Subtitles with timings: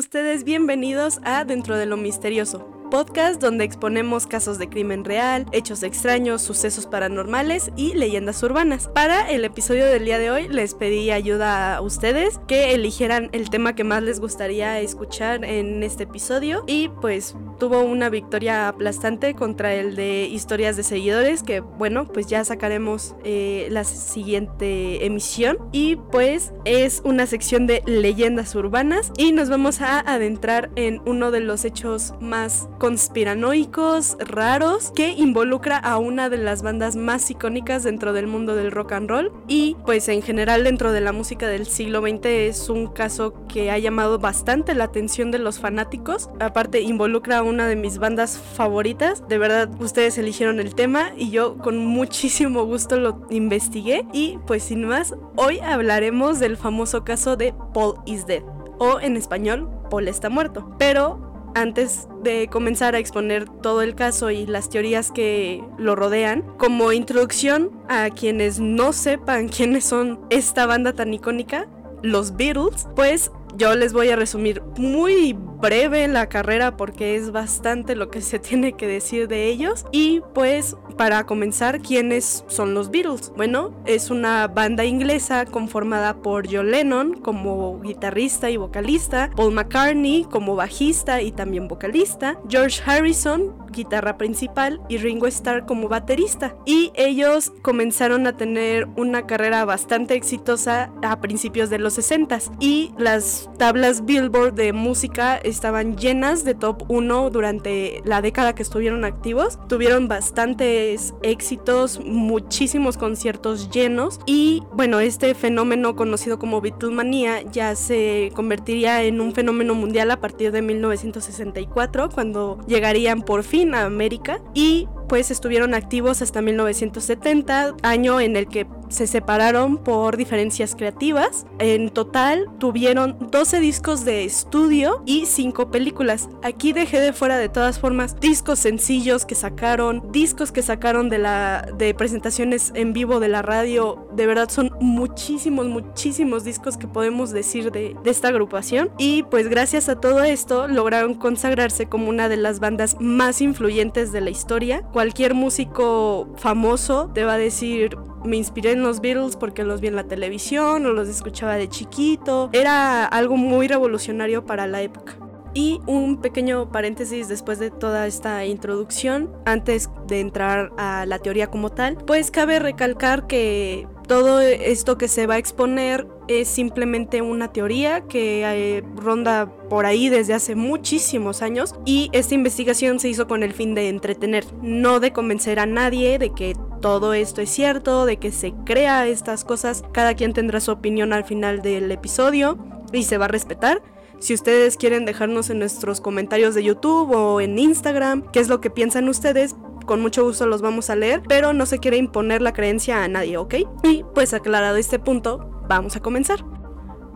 [0.00, 5.84] Ustedes bienvenidos a Dentro de lo Misterioso, podcast donde exponemos casos de crimen real, hechos
[5.84, 8.88] extraños, sucesos paranormales y leyendas urbanas.
[8.88, 13.48] Para el episodio del día de hoy les pedí ayuda a ustedes que eligieran el
[13.48, 19.34] tema que más les gustaría escuchar en este episodio y pues tuvo una victoria aplastante
[19.34, 25.58] contra el de historias de seguidores que bueno pues ya sacaremos eh, la siguiente emisión
[25.70, 31.30] y pues es una sección de leyendas urbanas y nos vamos a adentrar en uno
[31.30, 37.82] de los hechos más conspiranoicos, raros, que involucra a una de las bandas más icónicas
[37.82, 41.46] dentro del mundo del rock and roll y pues en general dentro de la música
[41.46, 46.30] del siglo XX es un caso que ha llamado bastante la atención de los fanáticos.
[46.40, 49.28] Aparte involucra a una de mis bandas favoritas.
[49.28, 54.62] De verdad ustedes eligieron el tema y yo con muchísimo gusto lo investigué y pues
[54.62, 58.42] sin más, hoy hablaremos del famoso caso de Paul is Dead
[58.78, 60.74] o en español Paul está muerto.
[60.78, 66.42] Pero antes de comenzar a exponer todo el caso y las teorías que lo rodean,
[66.58, 71.66] como introducción a quienes no sepan quiénes son esta banda tan icónica,
[72.02, 77.94] los Beatles, pues yo les voy a resumir muy breve la carrera porque es bastante
[77.94, 79.84] lo que se tiene que decir de ellos.
[79.92, 83.32] Y pues para comenzar, ¿quiénes son los Beatles?
[83.36, 90.24] Bueno, es una banda inglesa conformada por John Lennon como guitarrista y vocalista, Paul McCartney
[90.24, 96.54] como bajista y también vocalista, George Harrison, guitarra principal, y Ringo Starr como baterista.
[96.66, 102.92] Y ellos comenzaron a tener una carrera bastante exitosa a principios de los 60 y
[102.98, 109.04] las tablas Billboard de música estaban llenas de top 1 durante la década que estuvieron
[109.04, 109.58] activos.
[109.68, 118.30] Tuvieron bastantes éxitos, muchísimos conciertos llenos y bueno, este fenómeno conocido como Beatlemania ya se
[118.34, 124.40] convertiría en un fenómeno mundial a partir de 1964 cuando llegarían por fin a América
[124.54, 131.46] y pues estuvieron activos hasta 1970, año en el que se separaron por diferencias creativas.
[131.58, 136.28] En total tuvieron 12 discos de estudio y 5 películas.
[136.42, 141.18] Aquí dejé de fuera de todas formas discos sencillos que sacaron, discos que sacaron de
[141.18, 144.06] la de presentaciones en vivo de la radio.
[144.12, 148.90] De verdad son muchísimos, muchísimos discos que podemos decir de, de esta agrupación.
[148.98, 154.12] Y pues gracias a todo esto lograron consagrarse como una de las bandas más influyentes
[154.12, 154.50] de la historia
[154.92, 159.88] cualquier músico famoso te va a decir, me inspiré en los Beatles porque los vi
[159.88, 162.50] en la televisión o los escuchaba de chiquito.
[162.52, 165.16] Era algo muy revolucionario para la época.
[165.52, 171.48] Y un pequeño paréntesis después de toda esta introducción, antes de entrar a la teoría
[171.48, 177.22] como tal, pues cabe recalcar que todo esto que se va a exponer es simplemente
[177.22, 183.08] una teoría que eh, ronda por ahí desde hace muchísimos años y esta investigación se
[183.08, 187.40] hizo con el fin de entretener, no de convencer a nadie de que todo esto
[187.40, 191.62] es cierto, de que se crea estas cosas, cada quien tendrá su opinión al final
[191.62, 192.58] del episodio
[192.92, 193.82] y se va a respetar.
[194.18, 198.60] Si ustedes quieren dejarnos en nuestros comentarios de YouTube o en Instagram qué es lo
[198.60, 202.42] que piensan ustedes, con mucho gusto los vamos a leer, pero no se quiere imponer
[202.42, 203.54] la creencia a nadie, ¿ok?
[203.82, 206.44] Y pues aclarado este punto, vamos a comenzar.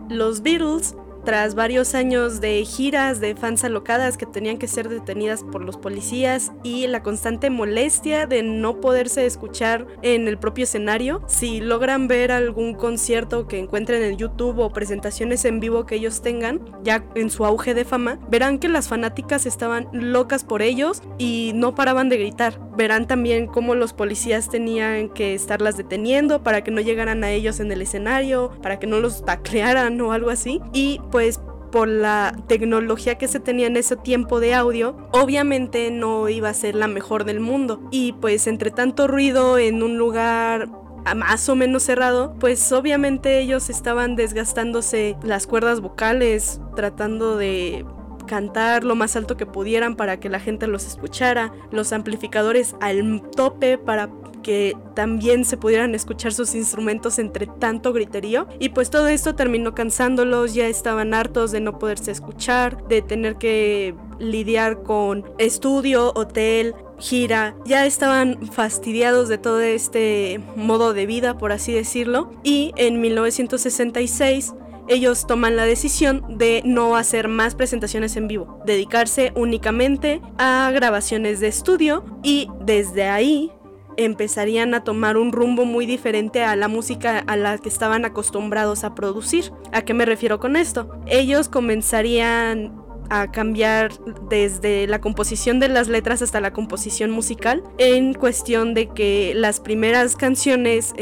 [0.09, 5.43] Los Beatles tras varios años de giras de fans alocadas que tenían que ser detenidas
[5.43, 11.23] por los policías y la constante molestia de no poderse escuchar en el propio escenario,
[11.27, 16.23] si logran ver algún concierto que encuentren en YouTube o presentaciones en vivo que ellos
[16.23, 21.03] tengan, ya en su auge de fama, verán que las fanáticas estaban locas por ellos
[21.19, 22.61] y no paraban de gritar.
[22.77, 27.61] Verán también cómo los policías tenían que estarlas deteniendo para que no llegaran a ellos
[27.61, 30.61] en el escenario, para que no los taclearan o algo así.
[30.73, 36.29] Y pues por la tecnología que se tenía en ese tiempo de audio, obviamente no
[36.29, 37.81] iba a ser la mejor del mundo.
[37.93, 40.69] Y pues entre tanto ruido en un lugar
[41.15, 47.87] más o menos cerrado, pues obviamente ellos estaban desgastándose las cuerdas vocales, tratando de
[48.27, 53.23] cantar lo más alto que pudieran para que la gente los escuchara, los amplificadores al
[53.37, 54.09] tope para
[54.45, 58.47] que también se pudieran escuchar sus instrumentos entre tanto griterío.
[58.61, 63.37] Y pues todo esto terminó cansándolos, ya estaban hartos de no poderse escuchar, de tener
[63.37, 71.37] que lidiar con estudio, hotel, gira, ya estaban fastidiados de todo este modo de vida,
[71.37, 72.31] por así decirlo.
[72.45, 74.55] Y en 1966
[74.87, 81.41] ellos toman la decisión de no hacer más presentaciones en vivo, dedicarse únicamente a grabaciones
[81.41, 83.51] de estudio y desde ahí
[83.97, 88.85] empezarían a tomar un rumbo muy diferente a la música a la que estaban acostumbrados
[88.85, 89.53] a producir.
[89.73, 90.91] ¿A qué me refiero con esto?
[91.07, 93.93] Ellos comenzarían a cambiar
[94.29, 99.61] desde la composición de las letras hasta la composición musical en cuestión de que las
[99.61, 100.95] primeras canciones,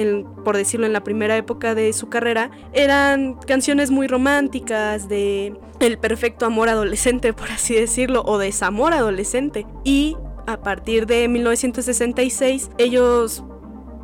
[0.45, 5.99] por decirlo en la primera época de su carrera, eran canciones muy románticas de el
[5.99, 9.67] perfecto amor adolescente, por así decirlo, o desamor adolescente.
[9.85, 10.17] Y
[10.47, 13.45] a partir de 1966 ellos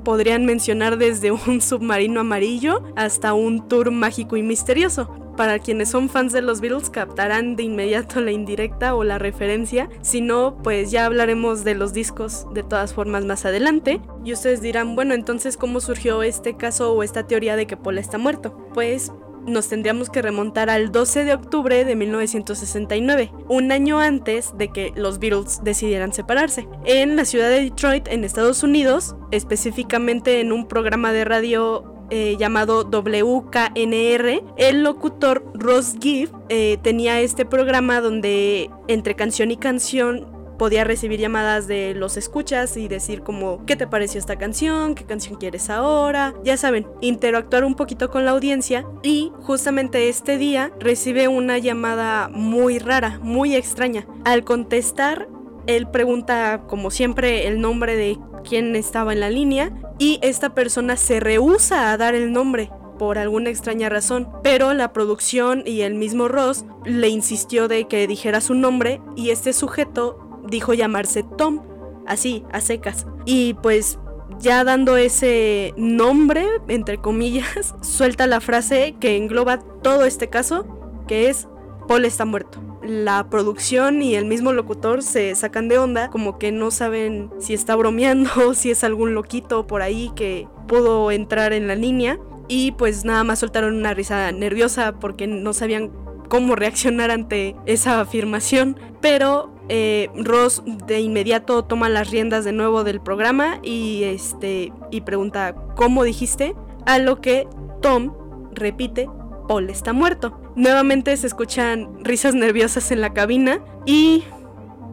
[0.04, 5.10] podrían mencionar desde un submarino amarillo hasta un tour mágico y misterioso.
[5.36, 9.88] Para quienes son fans de los Beatles captarán de inmediato la indirecta o la referencia,
[10.00, 14.00] si no, pues ya hablaremos de los discos de todas formas más adelante.
[14.24, 17.98] Y ustedes dirán, bueno, entonces ¿cómo surgió este caso o esta teoría de que Paul
[17.98, 18.56] está muerto?
[18.74, 19.12] Pues
[19.48, 24.92] nos tendríamos que remontar al 12 de octubre de 1969, un año antes de que
[24.94, 26.68] los Beatles decidieran separarse.
[26.84, 32.36] En la ciudad de Detroit, en Estados Unidos, específicamente en un programa de radio eh,
[32.38, 40.37] llamado WKNR, el locutor Ross Gibb eh, tenía este programa donde entre canción y canción
[40.58, 45.04] podía recibir llamadas de los escuchas y decir como qué te pareció esta canción, qué
[45.04, 50.72] canción quieres ahora, ya saben, interactuar un poquito con la audiencia y justamente este día
[50.80, 54.06] recibe una llamada muy rara, muy extraña.
[54.24, 55.28] Al contestar,
[55.66, 60.96] él pregunta como siempre el nombre de quién estaba en la línea y esta persona
[60.96, 65.94] se rehúsa a dar el nombre por alguna extraña razón, pero la producción y el
[65.94, 71.62] mismo Ross le insistió de que dijera su nombre y este sujeto dijo llamarse Tom,
[72.06, 73.06] así, a secas.
[73.24, 73.98] Y pues
[74.40, 80.66] ya dando ese nombre, entre comillas, suelta la frase que engloba todo este caso,
[81.06, 81.48] que es
[81.86, 82.60] Paul está muerto.
[82.82, 87.54] La producción y el mismo locutor se sacan de onda, como que no saben si
[87.54, 92.18] está bromeando, si es algún loquito por ahí que pudo entrar en la línea.
[92.46, 95.90] Y pues nada más soltaron una risa nerviosa porque no sabían
[96.28, 98.78] cómo reaccionar ante esa afirmación.
[99.02, 105.02] Pero eh, Ross de inmediato toma las riendas de nuevo del programa y, este, y
[105.02, 106.54] pregunta, ¿cómo dijiste?
[106.86, 107.46] A lo que
[107.82, 108.14] Tom
[108.52, 109.08] repite,
[109.46, 110.40] Paul está muerto.
[110.56, 114.24] Nuevamente se escuchan risas nerviosas en la cabina y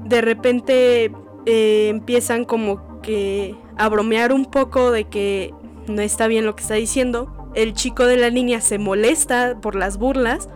[0.05, 1.11] de repente
[1.45, 5.53] eh, empiezan como que a bromear un poco de que
[5.87, 7.49] no está bien lo que está diciendo.
[7.55, 10.49] El chico de la línea se molesta por las burlas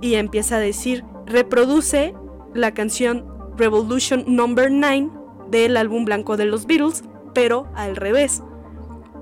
[0.00, 2.14] y empieza a decir, reproduce
[2.54, 5.10] la canción Revolution Number 9
[5.50, 7.04] del álbum blanco de los Beatles,
[7.34, 8.42] pero al revés.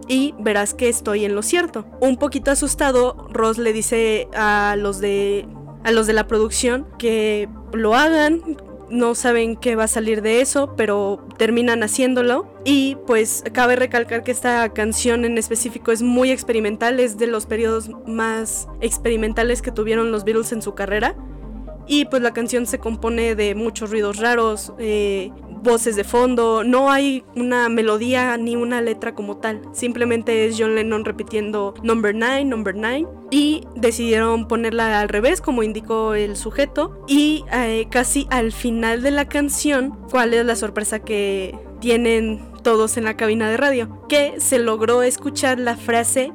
[0.07, 1.87] Y verás que estoy en lo cierto.
[2.01, 5.47] Un poquito asustado, Ross le dice a los de
[5.83, 8.41] a los de la producción que lo hagan,
[8.91, 12.47] no saben qué va a salir de eso, pero terminan haciéndolo.
[12.65, 17.47] Y pues cabe recalcar que esta canción en específico es muy experimental, es de los
[17.47, 21.15] periodos más experimentales que tuvieron los Beatles en su carrera.
[21.87, 25.31] Y pues la canción se compone de muchos ruidos raros, eh,
[25.63, 30.75] voces de fondo, no hay una melodía ni una letra como tal, simplemente es John
[30.75, 37.03] Lennon repitiendo number 9, number 9 y decidieron ponerla al revés como indicó el sujeto.
[37.09, 42.97] Y eh, casi al final de la canción, ¿cuál es la sorpresa que tienen todos
[42.97, 44.07] en la cabina de radio?
[44.09, 46.33] Que se logró escuchar la frase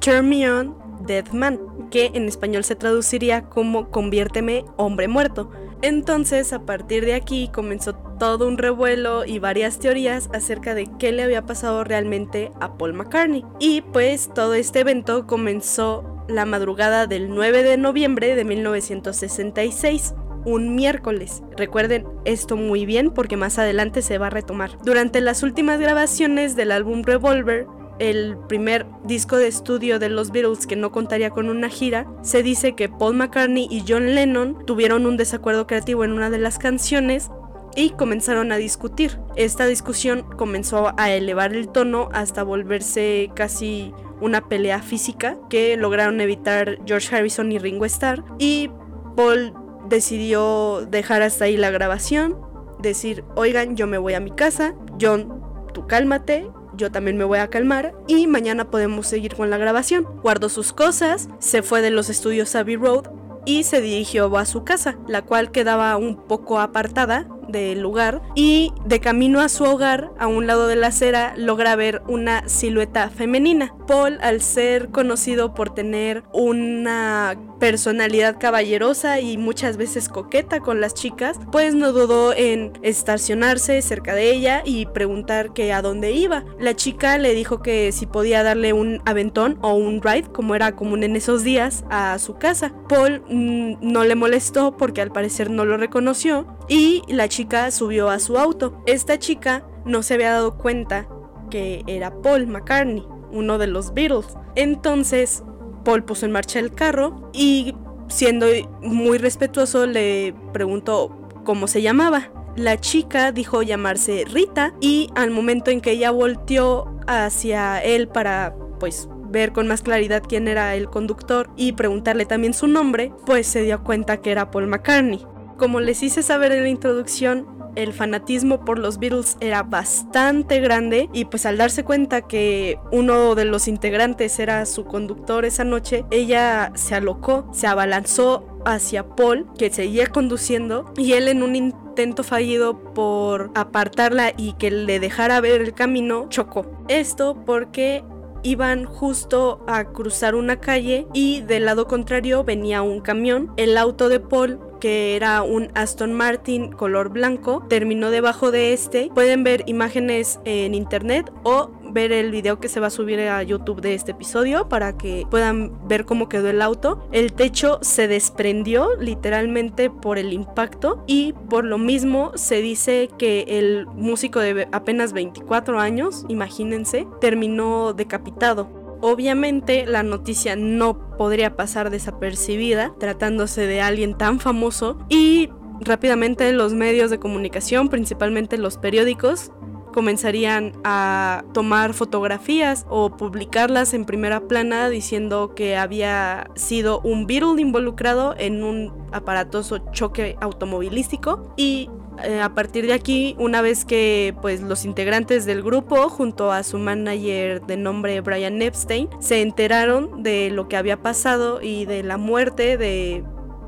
[0.00, 1.58] Turn me on Dead Man,
[1.90, 5.50] que en español se traduciría como conviérteme hombre muerto.
[5.82, 11.12] Entonces, a partir de aquí comenzó todo un revuelo y varias teorías acerca de qué
[11.12, 13.44] le había pasado realmente a Paul McCartney.
[13.60, 20.14] Y pues todo este evento comenzó la madrugada del 9 de noviembre de 1966
[20.46, 21.42] un miércoles.
[21.56, 24.78] Recuerden esto muy bien porque más adelante se va a retomar.
[24.84, 27.66] Durante las últimas grabaciones del álbum Revolver,
[27.98, 32.42] el primer disco de estudio de los Beatles que no contaría con una gira, se
[32.42, 36.58] dice que Paul McCartney y John Lennon tuvieron un desacuerdo creativo en una de las
[36.58, 37.30] canciones
[37.74, 39.18] y comenzaron a discutir.
[39.36, 46.20] Esta discusión comenzó a elevar el tono hasta volverse casi una pelea física que lograron
[46.20, 48.70] evitar George Harrison y Ringo Starr y
[49.14, 49.52] Paul
[49.88, 52.38] decidió dejar hasta ahí la grabación,
[52.80, 57.38] decir, oigan, yo me voy a mi casa, John, tú cálmate, yo también me voy
[57.38, 60.04] a calmar y mañana podemos seguir con la grabación.
[60.22, 63.10] Guardó sus cosas, se fue de los estudios Abbey Road
[63.44, 68.72] y se dirigió a su casa, la cual quedaba un poco apartada del lugar y
[68.84, 73.08] de camino a su hogar, a un lado de la acera, logra ver una silueta
[73.08, 73.72] femenina.
[73.86, 80.94] Paul, al ser conocido por tener una personalidad caballerosa y muchas veces coqueta con las
[80.94, 86.44] chicas, pues no dudó en estacionarse cerca de ella y preguntar que a dónde iba.
[86.58, 90.74] La chica le dijo que si podía darle un aventón o un ride, como era
[90.74, 92.72] común en esos días, a su casa.
[92.88, 98.10] Paul mm, no le molestó porque al parecer no lo reconoció y la chica subió
[98.10, 98.82] a su auto.
[98.86, 101.08] Esta chica no se había dado cuenta
[101.50, 104.26] que era Paul McCartney, uno de los Beatles.
[104.54, 105.42] Entonces
[105.84, 107.74] Paul puso en marcha el carro y
[108.08, 108.46] siendo
[108.82, 112.30] muy respetuoso le preguntó cómo se llamaba.
[112.56, 118.54] La chica dijo llamarse Rita y al momento en que ella volteó hacia él para
[118.80, 123.46] pues ver con más claridad quién era el conductor y preguntarle también su nombre, pues
[123.46, 125.26] se dio cuenta que era Paul McCartney.
[125.56, 127.46] Como les hice saber en la introducción,
[127.76, 133.34] el fanatismo por los Beatles era bastante grande y pues al darse cuenta que uno
[133.34, 139.46] de los integrantes era su conductor esa noche, ella se alocó, se abalanzó hacia Paul,
[139.58, 145.40] que seguía conduciendo, y él en un intento fallido por apartarla y que le dejara
[145.40, 146.66] ver el camino, chocó.
[146.88, 148.04] Esto porque
[148.42, 153.52] iban justo a cruzar una calle y del lado contrario venía un camión.
[153.56, 159.10] El auto de Paul que era un Aston Martin color blanco, terminó debajo de este.
[159.14, 163.42] Pueden ver imágenes en internet o ver el video que se va a subir a
[163.42, 167.08] YouTube de este episodio para que puedan ver cómo quedó el auto.
[167.10, 173.46] El techo se desprendió literalmente por el impacto y por lo mismo se dice que
[173.48, 178.75] el músico de apenas 24 años, imagínense, terminó decapitado.
[179.00, 185.50] Obviamente la noticia no podría pasar desapercibida tratándose de alguien tan famoso y
[185.80, 189.52] rápidamente los medios de comunicación, principalmente los periódicos,
[189.96, 197.62] comenzarían a tomar fotografías o publicarlas en primera plana diciendo que había sido un Beatle
[197.62, 201.88] involucrado en un aparatoso choque automovilístico y
[202.24, 206.62] eh, a partir de aquí, una vez que pues los integrantes del grupo junto a
[206.62, 212.02] su manager de nombre Brian Epstein se enteraron de lo que había pasado y de
[212.02, 213.24] la muerte de,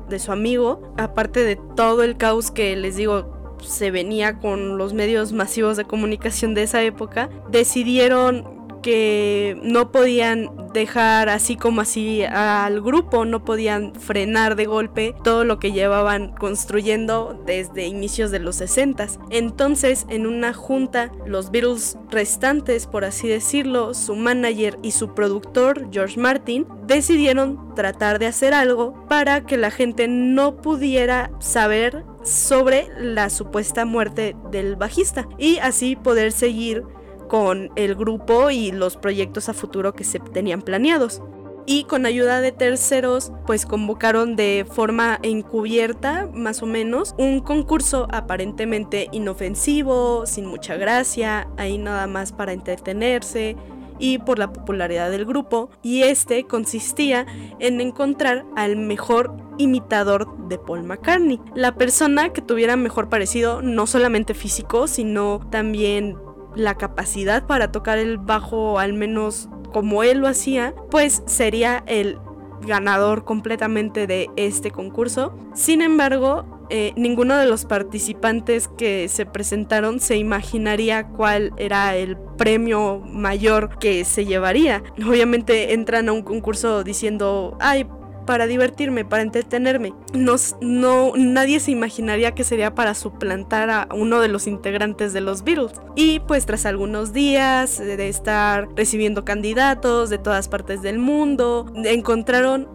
[0.09, 4.93] de su amigo, aparte de todo el caos que les digo se venía con los
[4.93, 12.23] medios masivos de comunicación de esa época, decidieron que no podían dejar así como así
[12.23, 18.39] al grupo, no podían frenar de golpe todo lo que llevaban construyendo desde inicios de
[18.39, 19.07] los 60.
[19.29, 25.89] Entonces, en una junta, los Beatles restantes, por así decirlo, su manager y su productor,
[25.91, 32.87] George Martin, decidieron tratar de hacer algo para que la gente no pudiera saber sobre
[32.99, 36.83] la supuesta muerte del bajista y así poder seguir
[37.29, 41.21] con el grupo y los proyectos a futuro que se tenían planeados.
[41.65, 48.07] Y con ayuda de terceros, pues convocaron de forma encubierta, más o menos, un concurso
[48.11, 53.55] aparentemente inofensivo, sin mucha gracia, ahí nada más para entretenerse
[53.99, 57.27] y por la popularidad del grupo, y este consistía
[57.59, 63.85] en encontrar al mejor imitador de Paul McCartney, la persona que tuviera mejor parecido no
[63.85, 66.15] solamente físico, sino también
[66.55, 72.17] la capacidad para tocar el bajo al menos como él lo hacía, pues sería el
[72.65, 75.33] ganador completamente de este concurso.
[75.53, 82.17] Sin embargo, eh, ninguno de los participantes que se presentaron se imaginaría cuál era el
[82.37, 84.83] premio mayor que se llevaría.
[85.07, 87.87] Obviamente entran a un concurso diciendo, ay,
[88.29, 89.91] para divertirme, para entretenerme.
[90.13, 95.21] No, no, nadie se imaginaría que sería para suplantar a uno de los integrantes de
[95.21, 95.81] los Beatles.
[95.95, 102.69] Y pues tras algunos días de estar recibiendo candidatos de todas partes del mundo, encontraron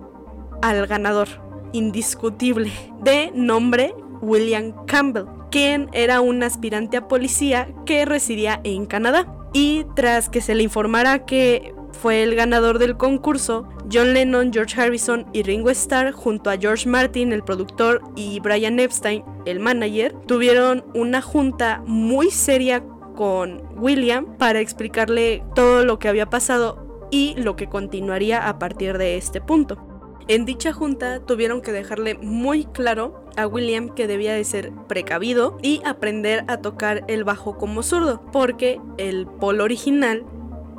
[0.61, 1.29] al ganador
[1.73, 2.73] indiscutible
[3.05, 9.33] de nombre William Campbell, quien era un aspirante a policía que residía en Canadá.
[9.53, 14.81] Y tras que se le informara que fue el ganador del concurso, John Lennon, George
[14.81, 20.15] Harrison y Ringo Starr, junto a George Martin, el productor, y Brian Epstein, el manager,
[20.27, 22.85] tuvieron una junta muy seria
[23.17, 28.99] con William para explicarle todo lo que había pasado y lo que continuaría a partir
[28.99, 29.79] de este punto.
[30.27, 35.59] En dicha junta tuvieron que dejarle muy claro a William que debía de ser precavido
[35.63, 40.25] y aprender a tocar el bajo como zurdo, porque el polo original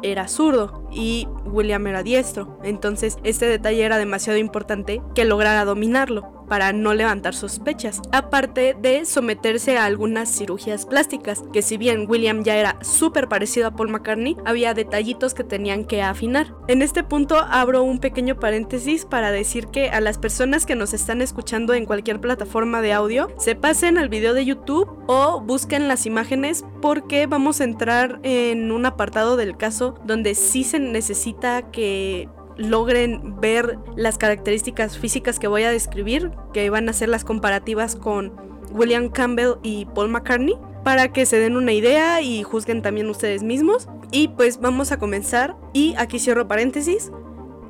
[0.02, 2.60] era zurdo y William era diestro.
[2.64, 9.06] Entonces este detalle era demasiado importante que lograra dominarlo para no levantar sospechas, aparte de
[9.06, 13.90] someterse a algunas cirugías plásticas, que si bien William ya era súper parecido a Paul
[13.90, 16.54] McCartney, había detallitos que tenían que afinar.
[16.68, 20.94] En este punto abro un pequeño paréntesis para decir que a las personas que nos
[20.94, 25.88] están escuchando en cualquier plataforma de audio, se pasen al video de YouTube o busquen
[25.88, 31.72] las imágenes porque vamos a entrar en un apartado del caso donde sí se necesita
[31.72, 37.26] que logren ver las características físicas que voy a describir, que van a ser las
[37.26, 38.34] comparativas con
[38.72, 43.44] William Campbell y Paul McCartney, para que se den una idea y juzguen también ustedes
[43.44, 43.90] mismos.
[44.12, 47.12] Y pues vamos a comenzar, y aquí cierro paréntesis,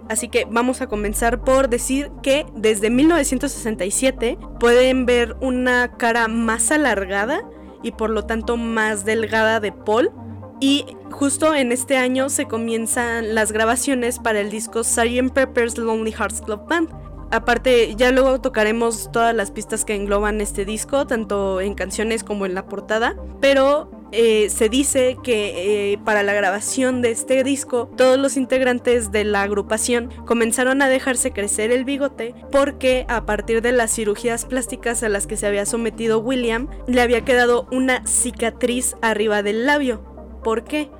[0.07, 6.71] Así que vamos a comenzar por decir que desde 1967 pueden ver una cara más
[6.71, 7.41] alargada
[7.81, 10.11] y por lo tanto más delgada de Paul
[10.59, 15.33] y justo en este año se comienzan las grabaciones para el disco Sgt.
[15.33, 16.89] Pepper's Lonely Hearts Club Band.
[17.31, 22.45] Aparte, ya luego tocaremos todas las pistas que engloban este disco, tanto en canciones como
[22.45, 27.89] en la portada, pero eh, se dice que eh, para la grabación de este disco,
[27.97, 33.61] todos los integrantes de la agrupación comenzaron a dejarse crecer el bigote porque a partir
[33.61, 38.05] de las cirugías plásticas a las que se había sometido William, le había quedado una
[38.05, 40.14] cicatriz arriba del labio
[40.45, 40.91] ¿Por qué?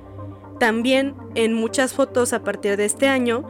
[0.58, 3.46] También en muchas fotos a partir de este año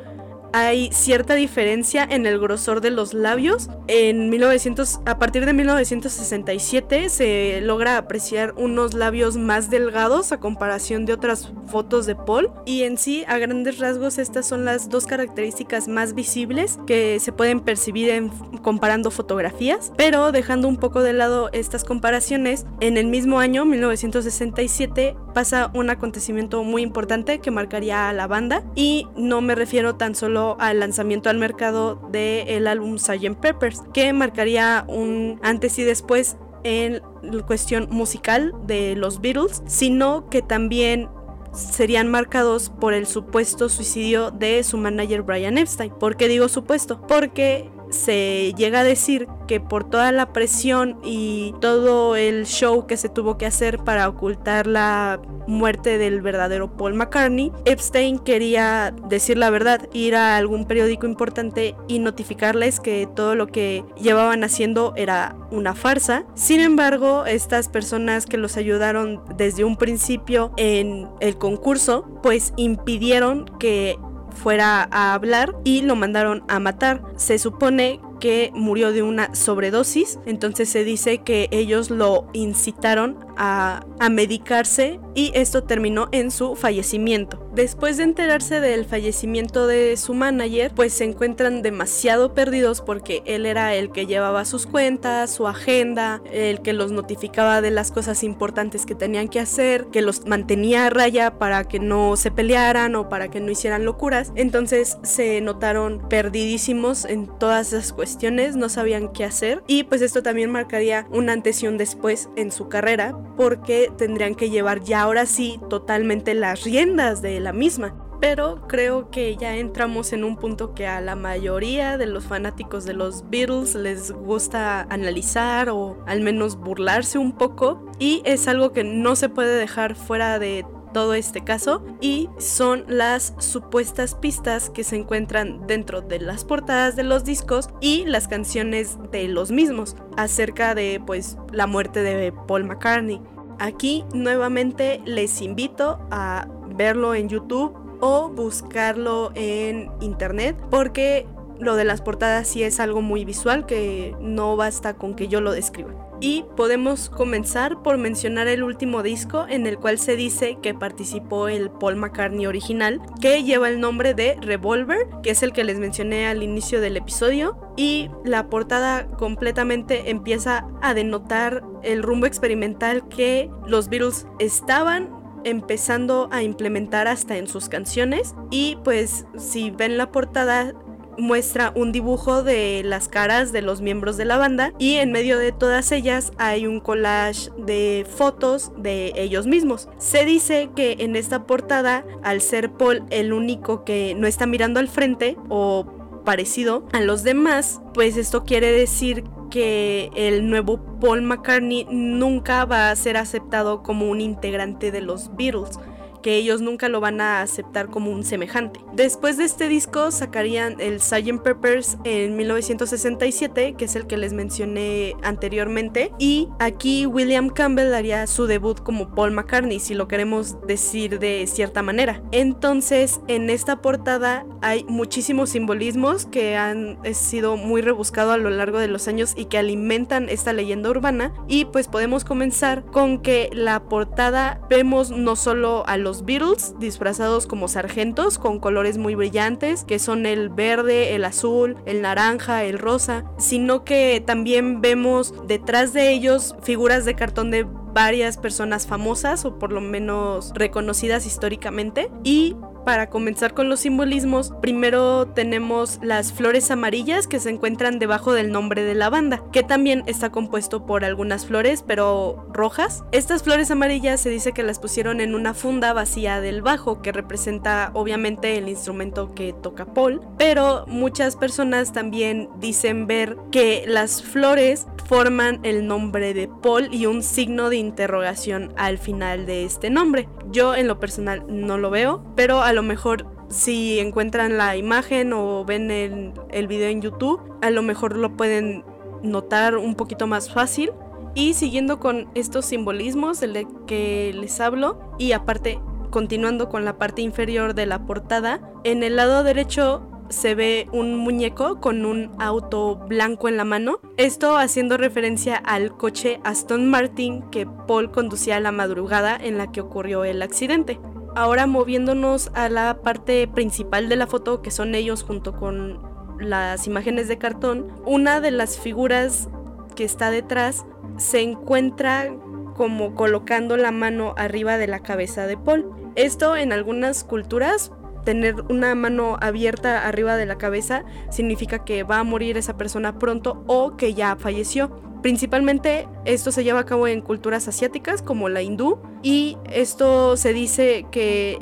[0.52, 3.70] hay cierta diferencia en el grosor de los labios.
[3.88, 11.06] En 1900, a partir de 1967 se logra apreciar unos labios más delgados a comparación
[11.06, 12.50] de otras fotos de Paul.
[12.66, 17.32] Y en sí, a grandes rasgos, estas son las dos características más visibles que se
[17.32, 18.30] pueden percibir
[18.62, 19.92] comparando fotografías.
[19.96, 25.90] Pero dejando un poco de lado estas comparaciones, en el mismo año, 1967, pasa un
[25.90, 28.64] acontecimiento muy importante que marcaría a la banda.
[28.74, 33.34] Y no me refiero tan solo al lanzamiento al mercado del álbum Sgt.
[33.38, 37.02] Peppers, que marcaría un antes y después en
[37.46, 41.10] cuestión musical de los Beatles, sino que también
[41.52, 45.92] serían marcados por el supuesto suicidio de su manager Brian Epstein.
[45.92, 47.06] ¿Por qué digo supuesto?
[47.06, 52.96] Porque se llega a decir que por toda la presión y todo el show que
[52.96, 59.38] se tuvo que hacer para ocultar la muerte del verdadero Paul McCartney, Epstein quería decir
[59.38, 64.92] la verdad, ir a algún periódico importante y notificarles que todo lo que llevaban haciendo
[64.96, 66.24] era una farsa.
[66.34, 73.46] Sin embargo, estas personas que los ayudaron desde un principio en el concurso, pues impidieron
[73.58, 73.98] que
[74.36, 77.02] fuera a hablar y lo mandaron a matar.
[77.16, 83.84] Se supone que murió de una sobredosis, entonces se dice que ellos lo incitaron a,
[84.10, 87.42] medicarse y esto terminó en su fallecimiento.
[87.54, 93.46] Después de enterarse del fallecimiento de su manager, pues se encuentran demasiado perdidos porque él
[93.46, 98.22] era el que llevaba sus cuentas, su agenda, el que los notificaba de las cosas
[98.22, 102.94] importantes que tenían que hacer, que los mantenía a raya para que no se pelearan
[102.94, 104.32] o para que no hicieran locuras.
[104.36, 110.22] Entonces se notaron perdidísimos en todas esas cuestiones, no sabían qué hacer y pues esto
[110.22, 115.02] también marcaría un antes y un después en su carrera porque tendrían que llevar ya
[115.02, 117.94] ahora sí totalmente las riendas de la misma.
[118.20, 122.84] Pero creo que ya entramos en un punto que a la mayoría de los fanáticos
[122.84, 128.72] de los Beatles les gusta analizar o al menos burlarse un poco y es algo
[128.72, 130.64] que no se puede dejar fuera de
[130.96, 136.96] todo este caso y son las supuestas pistas que se encuentran dentro de las portadas
[136.96, 142.32] de los discos y las canciones de los mismos acerca de pues la muerte de
[142.32, 143.20] Paul McCartney.
[143.58, 151.26] Aquí nuevamente les invito a verlo en YouTube o buscarlo en internet porque
[151.60, 155.40] lo de las portadas sí es algo muy visual que no basta con que yo
[155.40, 156.06] lo describa.
[156.20, 161.48] Y podemos comenzar por mencionar el último disco en el cual se dice que participó
[161.48, 165.78] el Paul McCartney original, que lleva el nombre de Revolver, que es el que les
[165.78, 167.58] mencioné al inicio del episodio.
[167.76, 175.14] Y la portada completamente empieza a denotar el rumbo experimental que los Beatles estaban
[175.44, 180.74] empezando a implementar hasta en sus canciones y pues si ven la portada
[181.18, 185.38] muestra un dibujo de las caras de los miembros de la banda y en medio
[185.38, 189.88] de todas ellas hay un collage de fotos de ellos mismos.
[189.98, 194.80] Se dice que en esta portada, al ser Paul el único que no está mirando
[194.80, 195.86] al frente o
[196.24, 202.90] parecido a los demás, pues esto quiere decir que el nuevo Paul McCartney nunca va
[202.90, 205.78] a ser aceptado como un integrante de los Beatles
[206.26, 208.80] que ellos nunca lo van a aceptar como un semejante.
[208.94, 211.40] Después de este disco sacarían el Sgt.
[211.40, 218.26] Peppers en 1967, que es el que les mencioné anteriormente, y aquí William Campbell haría
[218.26, 222.20] su debut como Paul McCartney, si lo queremos decir de cierta manera.
[222.32, 228.80] Entonces, en esta portada hay muchísimos simbolismos que han sido muy rebuscados a lo largo
[228.80, 233.48] de los años y que alimentan esta leyenda urbana, y pues podemos comenzar con que
[233.52, 239.84] la portada vemos no solo a los Beatles disfrazados como sargentos con colores muy brillantes,
[239.84, 245.92] que son el verde, el azul, el naranja, el rosa, sino que también vemos detrás
[245.92, 252.10] de ellos figuras de cartón de varias personas famosas o por lo menos reconocidas históricamente
[252.24, 252.54] y
[252.86, 258.52] para comenzar con los simbolismos, primero tenemos las flores amarillas que se encuentran debajo del
[258.52, 263.02] nombre de la banda, que también está compuesto por algunas flores, pero rojas.
[263.10, 267.10] Estas flores amarillas se dice que las pusieron en una funda vacía del bajo, que
[267.10, 274.22] representa obviamente el instrumento que toca Paul, pero muchas personas también dicen ver que las
[274.22, 279.90] flores forman el nombre de Paul y un signo de interrogación al final de este
[279.90, 280.28] nombre.
[280.52, 285.32] Yo en lo personal no lo veo, pero a lo mejor si encuentran la imagen
[285.32, 288.84] o ven el, el video en YouTube, a lo mejor lo pueden
[289.22, 290.92] notar un poquito más fácil.
[291.34, 295.78] Y siguiendo con estos simbolismos de que les hablo, y aparte
[296.10, 301.16] continuando con la parte inferior de la portada, en el lado derecho se ve un
[301.16, 304.00] muñeco con un auto blanco en la mano.
[304.16, 309.70] Esto haciendo referencia al coche Aston Martin que Paul conducía a la madrugada en la
[309.70, 310.98] que ocurrió el accidente.
[311.36, 316.00] Ahora moviéndonos a la parte principal de la foto, que son ellos junto con
[316.40, 319.50] las imágenes de cartón, una de las figuras
[319.94, 320.86] que está detrás
[321.18, 322.34] se encuentra
[322.74, 325.90] como colocando la mano arriba de la cabeza de Paul.
[326.14, 327.92] Esto en algunas culturas,
[328.24, 333.18] tener una mano abierta arriba de la cabeza significa que va a morir esa persona
[333.18, 335.15] pronto o que ya falleció.
[335.26, 340.52] Principalmente esto se lleva a cabo en culturas asiáticas como la hindú y esto se
[340.52, 341.58] dice que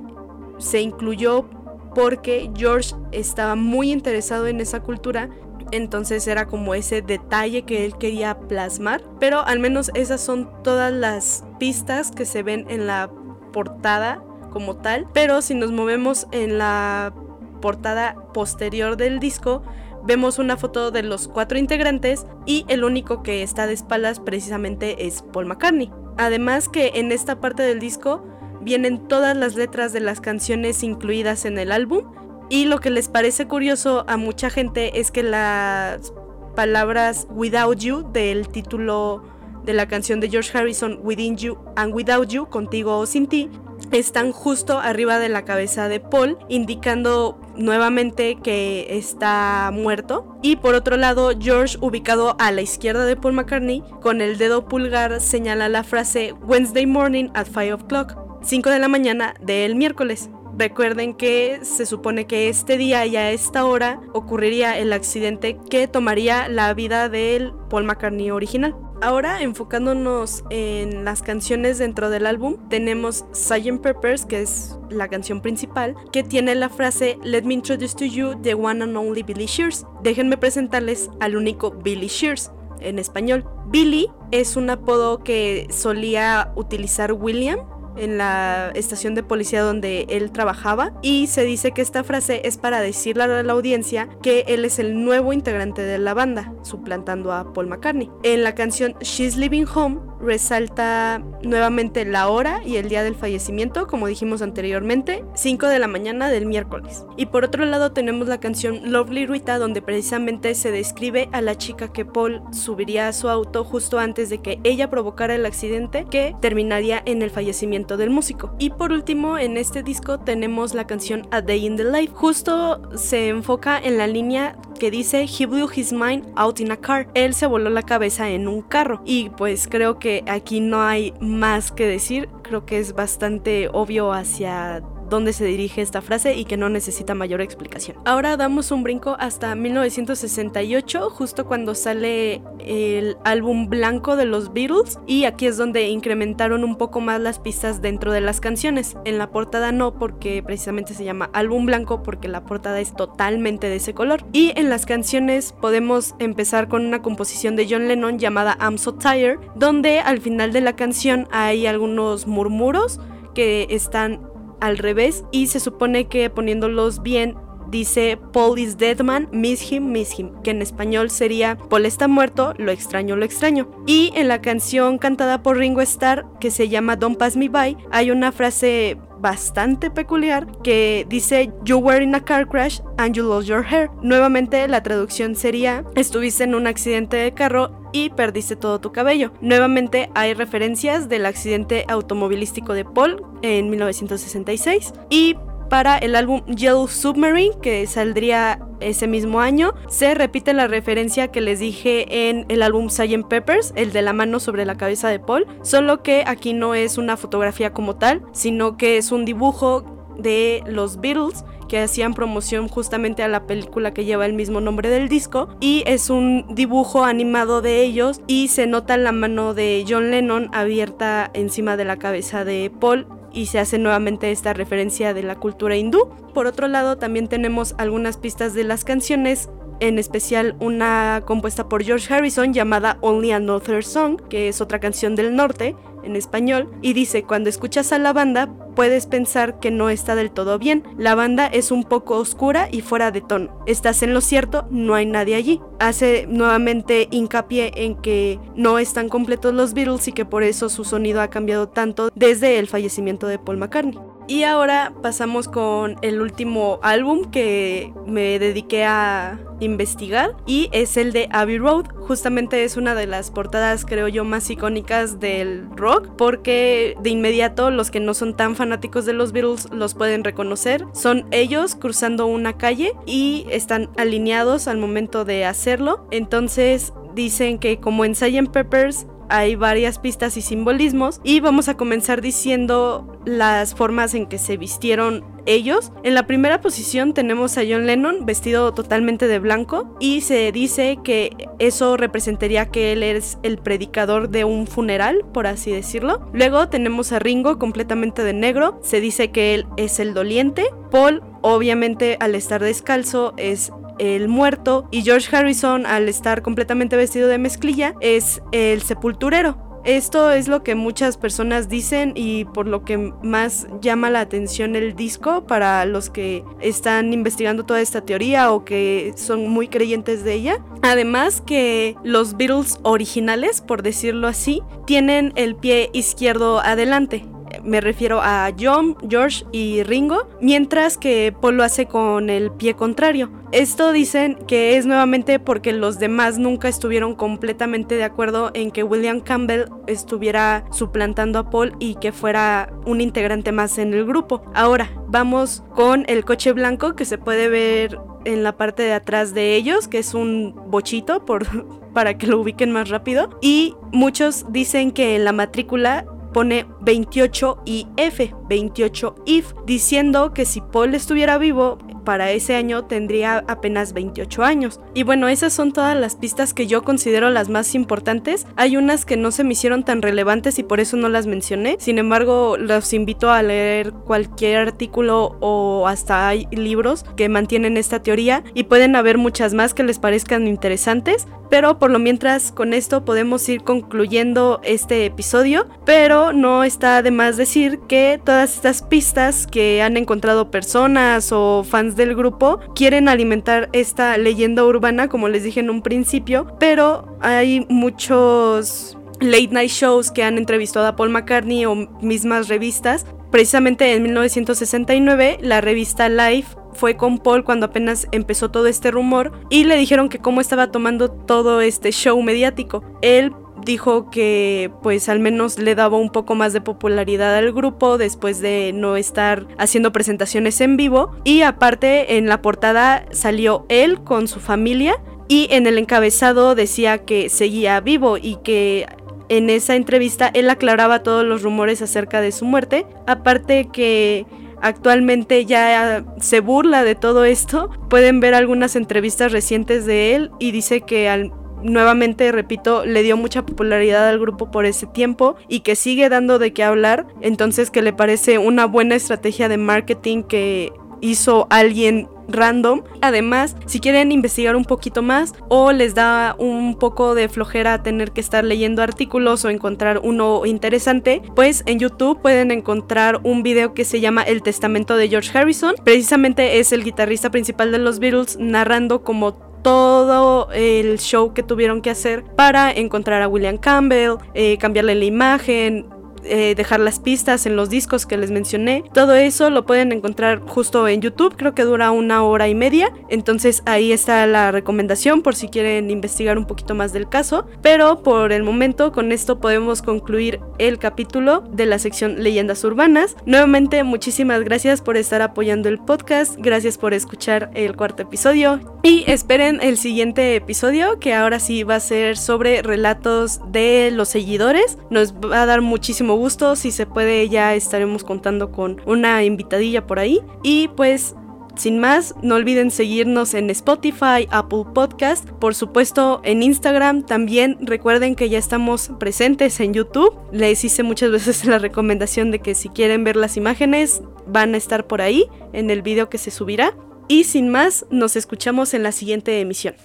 [0.58, 1.48] se incluyó
[1.94, 5.30] porque George estaba muy interesado en esa cultura,
[5.70, 10.92] entonces era como ese detalle que él quería plasmar, pero al menos esas son todas
[10.92, 13.10] las pistas que se ven en la
[13.54, 17.14] portada como tal, pero si nos movemos en la
[17.62, 19.62] portada posterior del disco,
[20.06, 25.06] vemos una foto de los cuatro integrantes y el único que está de espaldas precisamente
[25.06, 25.90] es Paul McCartney.
[26.16, 28.24] Además que en esta parte del disco
[28.60, 32.04] vienen todas las letras de las canciones incluidas en el álbum
[32.48, 36.12] y lo que les parece curioso a mucha gente es que las
[36.54, 39.22] palabras Without You del título
[39.64, 43.50] de la canción de George Harrison Within You and Without You, contigo o sin ti,
[43.92, 50.38] están justo arriba de la cabeza de Paul, indicando nuevamente que está muerto.
[50.42, 54.66] Y por otro lado, George, ubicado a la izquierda de Paul McCartney, con el dedo
[54.68, 60.30] pulgar señala la frase Wednesday morning at 5 o'clock, 5 de la mañana del miércoles.
[60.56, 65.88] Recuerden que se supone que este día y a esta hora ocurriría el accidente que
[65.88, 68.76] tomaría la vida del Paul McCartney original.
[69.02, 73.80] Ahora enfocándonos en las canciones dentro del álbum, tenemos Sgt.
[73.82, 78.40] Peppers, que es la canción principal, que tiene la frase Let me introduce to you
[78.40, 79.84] the one and only Billy Shears.
[80.02, 83.44] Déjenme presentarles al único Billy Shears en español.
[83.66, 87.58] Billy es un apodo que solía utilizar William
[87.96, 92.58] en la estación de policía donde él trabajaba y se dice que esta frase es
[92.58, 97.32] para decirle a la audiencia que él es el nuevo integrante de la banda, suplantando
[97.32, 98.10] a Paul McCartney.
[98.22, 103.86] En la canción She's Living Home resalta nuevamente la hora y el día del fallecimiento,
[103.86, 107.04] como dijimos anteriormente, 5 de la mañana del miércoles.
[107.16, 111.56] Y por otro lado tenemos la canción Lovely Rita, donde precisamente se describe a la
[111.56, 116.06] chica que Paul subiría a su auto justo antes de que ella provocara el accidente
[116.10, 118.54] que terminaría en el fallecimiento del músico.
[118.58, 122.12] Y por último, en este disco tenemos la canción A Day in the Life.
[122.14, 126.76] Justo se enfoca en la línea que dice He blew his mind out in a
[126.76, 127.08] car.
[127.14, 129.02] Él se voló la cabeza en un carro.
[129.04, 132.28] Y pues creo que aquí no hay más que decir.
[132.42, 137.14] Creo que es bastante obvio hacia dónde se dirige esta frase y que no necesita
[137.14, 137.96] mayor explicación.
[138.04, 144.98] Ahora damos un brinco hasta 1968, justo cuando sale el álbum blanco de los Beatles
[145.06, 148.96] y aquí es donde incrementaron un poco más las pistas dentro de las canciones.
[149.04, 153.68] En la portada no, porque precisamente se llama álbum blanco porque la portada es totalmente
[153.68, 154.24] de ese color.
[154.32, 158.94] Y en las canciones podemos empezar con una composición de John Lennon llamada I'm So
[158.94, 163.00] Tired, donde al final de la canción hay algunos murmuros
[163.34, 164.20] que están
[164.64, 167.36] al revés y se supone que poniéndolos bien
[167.70, 172.08] dice Paul is dead man, miss him, miss him, que en español sería Paul está
[172.08, 173.68] muerto, lo extraño, lo extraño.
[173.86, 177.76] Y en la canción cantada por Ringo Starr, que se llama Don't Pass Me By,
[177.90, 183.26] hay una frase bastante peculiar que dice You were in a car crash and you
[183.26, 183.88] lost your hair.
[184.02, 189.32] Nuevamente la traducción sería estuviste en un accidente de carro y perdiste todo tu cabello.
[189.40, 195.36] Nuevamente hay referencias del accidente automovilístico de Paul en 1966 y
[195.68, 201.40] para el álbum Yellow Submarine, que saldría ese mismo año, se repite la referencia que
[201.40, 203.26] les dije en el álbum Sgt.
[203.28, 206.98] Peppers, el de la mano sobre la cabeza de Paul, solo que aquí no es
[206.98, 209.84] una fotografía como tal, sino que es un dibujo
[210.18, 214.90] de los Beatles que hacían promoción justamente a la película que lleva el mismo nombre
[214.90, 219.84] del disco y es un dibujo animado de ellos y se nota la mano de
[219.88, 225.12] John Lennon abierta encima de la cabeza de Paul y se hace nuevamente esta referencia
[225.12, 226.08] de la cultura hindú.
[226.32, 231.82] Por otro lado, también tenemos algunas pistas de las canciones en especial una compuesta por
[231.82, 236.92] George Harrison llamada Only Another Song, que es otra canción del norte en español, y
[236.92, 241.14] dice, cuando escuchas a la banda puedes pensar que no está del todo bien, la
[241.14, 245.06] banda es un poco oscura y fuera de tono, estás en lo cierto, no hay
[245.06, 245.60] nadie allí.
[245.78, 250.84] Hace nuevamente hincapié en que no están completos los Beatles y que por eso su
[250.84, 253.98] sonido ha cambiado tanto desde el fallecimiento de Paul McCartney.
[254.26, 261.12] Y ahora pasamos con el último álbum que me dediqué a investigar y es el
[261.12, 261.86] de Abbey Road.
[262.06, 267.70] Justamente es una de las portadas creo yo más icónicas del rock porque de inmediato
[267.70, 270.84] los que no son tan fanáticos de los Beatles los pueden reconocer.
[270.92, 276.06] Son ellos cruzando una calle y están alineados al momento de hacerlo.
[276.10, 278.50] Entonces dicen que como en Sgt.
[278.52, 284.38] Peppers hay varias pistas y simbolismos y vamos a comenzar diciendo las formas en que
[284.38, 285.92] se vistieron ellos.
[286.04, 290.98] En la primera posición tenemos a John Lennon vestido totalmente de blanco y se dice
[291.02, 296.30] que eso representaría que él es el predicador de un funeral, por así decirlo.
[296.32, 300.66] Luego tenemos a Ringo completamente de negro, se dice que él es el doliente.
[300.92, 307.28] Paul obviamente al estar descalzo es el muerto y George Harrison al estar completamente vestido
[307.28, 309.64] de mezclilla es el sepulturero.
[309.84, 314.76] Esto es lo que muchas personas dicen y por lo que más llama la atención
[314.76, 320.24] el disco para los que están investigando toda esta teoría o que son muy creyentes
[320.24, 320.64] de ella.
[320.80, 327.26] Además que los Beatles originales, por decirlo así, tienen el pie izquierdo adelante
[327.62, 332.74] me refiero a John, George y Ringo, mientras que Paul lo hace con el pie
[332.74, 333.30] contrario.
[333.52, 338.82] Esto dicen que es nuevamente porque los demás nunca estuvieron completamente de acuerdo en que
[338.82, 344.42] William Campbell estuviera suplantando a Paul y que fuera un integrante más en el grupo.
[344.54, 349.34] Ahora, vamos con el coche blanco que se puede ver en la parte de atrás
[349.34, 351.46] de ellos, que es un bochito por,
[351.94, 353.30] para que lo ubiquen más rápido.
[353.40, 360.60] Y muchos dicen que en la matrícula pone 28 IF, 28 IF, diciendo que si
[360.60, 364.80] Paul estuviera vivo, para ese año tendría apenas 28 años.
[364.94, 368.46] Y bueno, esas son todas las pistas que yo considero las más importantes.
[368.56, 371.76] Hay unas que no se me hicieron tan relevantes y por eso no las mencioné.
[371.78, 378.02] Sin embargo, los invito a leer cualquier artículo o hasta hay libros que mantienen esta
[378.02, 381.26] teoría y pueden haber muchas más que les parezcan interesantes.
[381.50, 385.66] Pero por lo mientras con esto podemos ir concluyendo este episodio.
[385.84, 391.64] Pero no está de más decir que todas estas pistas que han encontrado personas o
[391.64, 396.56] fans del grupo quieren alimentar esta leyenda urbana, como les dije en un principio.
[396.58, 403.06] Pero hay muchos late night shows que han entrevistado a Paul McCartney o mismas revistas.
[403.30, 409.32] Precisamente en 1969 la revista Life fue con Paul cuando apenas empezó todo este rumor
[409.50, 412.84] y le dijeron que cómo estaba tomando todo este show mediático.
[413.00, 413.32] Él
[413.64, 418.40] dijo que pues al menos le daba un poco más de popularidad al grupo después
[418.40, 424.28] de no estar haciendo presentaciones en vivo y aparte en la portada salió él con
[424.28, 428.86] su familia y en el encabezado decía que seguía vivo y que
[429.28, 434.26] en esa entrevista él aclaraba todos los rumores acerca de su muerte aparte que
[434.64, 437.70] actualmente ya se burla de todo esto.
[437.90, 441.32] Pueden ver algunas entrevistas recientes de él y dice que al
[441.64, 446.38] nuevamente, repito, le dio mucha popularidad al grupo por ese tiempo y que sigue dando
[446.38, 452.08] de qué hablar, entonces que le parece una buena estrategia de marketing que hizo alguien
[452.28, 452.82] random.
[453.02, 458.12] Además, si quieren investigar un poquito más o les da un poco de flojera tener
[458.12, 463.74] que estar leyendo artículos o encontrar uno interesante, pues en YouTube pueden encontrar un video
[463.74, 465.74] que se llama El Testamento de George Harrison.
[465.84, 471.80] Precisamente es el guitarrista principal de los Beatles narrando como todo el show que tuvieron
[471.80, 475.86] que hacer para encontrar a William Campbell, eh, cambiarle la imagen,
[476.24, 478.84] eh, dejar las pistas en los discos que les mencioné.
[478.92, 482.92] Todo eso lo pueden encontrar justo en YouTube, creo que dura una hora y media.
[483.08, 487.46] Entonces ahí está la recomendación por si quieren investigar un poquito más del caso.
[487.62, 493.16] Pero por el momento con esto podemos concluir el capítulo de la sección Leyendas Urbanas.
[493.26, 499.04] Nuevamente muchísimas gracias por estar apoyando el podcast, gracias por escuchar el cuarto episodio y
[499.06, 504.78] esperen el siguiente episodio que ahora sí va a ser sobre relatos de los seguidores.
[504.90, 506.56] Nos va a dar muchísimo gusto.
[506.56, 510.20] Si se puede, ya estaremos contando con una invitadilla por ahí.
[510.42, 511.14] Y pues
[511.56, 517.06] sin más, no olviden seguirnos en Spotify, Apple Podcast, por supuesto en Instagram.
[517.06, 520.16] También recuerden que ya estamos presentes en YouTube.
[520.32, 524.56] Les hice muchas veces la recomendación de que si quieren ver las imágenes, van a
[524.56, 526.76] estar por ahí en el video que se subirá.
[527.06, 529.76] Y sin más, nos escuchamos en la siguiente emisión.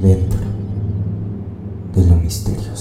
[0.00, 0.40] dentro
[1.94, 2.77] de lo misterioso.